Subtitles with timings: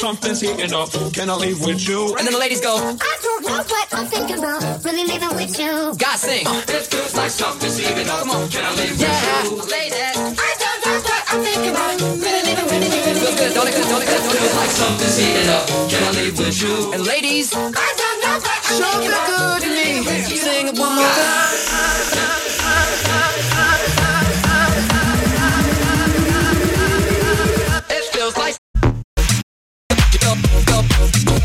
[0.00, 0.88] something's heating up.
[1.12, 2.16] Can I leave with you?
[2.16, 4.84] And then the ladies go, I don't know what I'm thinking about.
[4.84, 5.92] Really leaving with you.
[6.00, 6.46] God sing.
[6.46, 8.20] Uh, it feels like something's heating up.
[8.20, 8.48] Come on.
[8.48, 9.42] Can I leave yeah.
[9.44, 9.70] with you?
[9.70, 10.16] Ladies.
[10.40, 12.00] I don't know what I'm thinking about.
[12.00, 13.14] Really leaving, really leaving.
[13.20, 13.74] Feels good, don't it?
[13.76, 14.08] Good, don't it?
[14.08, 14.40] Good, don't it?
[14.40, 15.64] Feels like something's heating up.
[15.92, 16.74] Can I leave with you?
[16.94, 20.36] And ladies, I don't know what I'm show thinking me good to me.
[20.40, 21.89] Sing it one more time.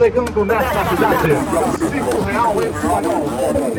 [0.00, 1.28] Segão começa a cidade.
[1.90, 3.69] Cinco real em espanhol.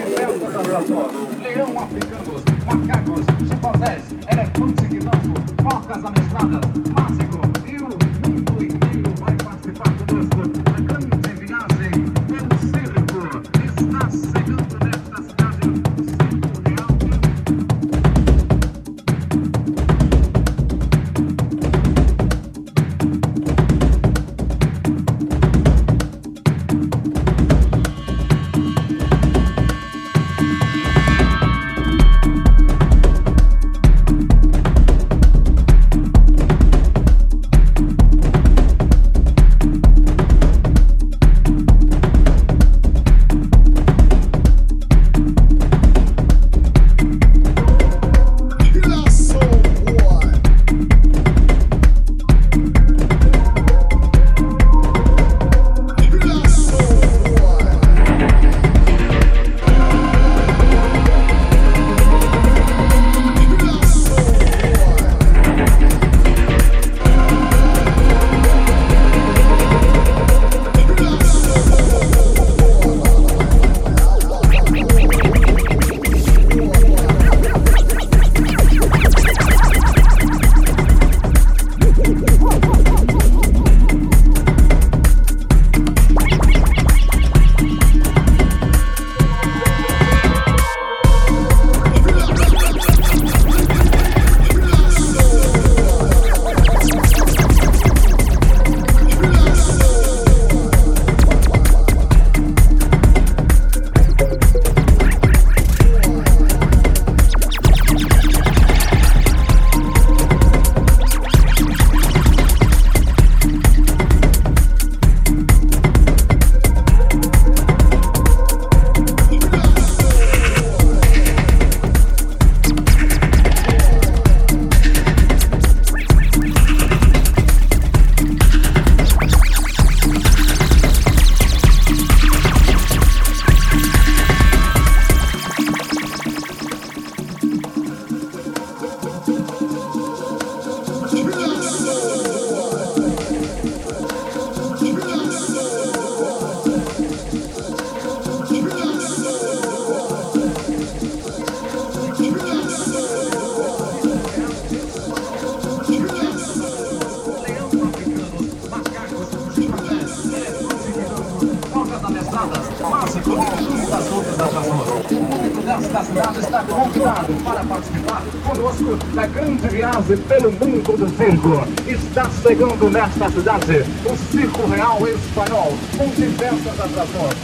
[173.30, 177.41] cidade, o Circo Real Espanhol, com diversas atrações.